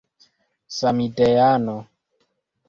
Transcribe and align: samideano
samideano 0.77 1.75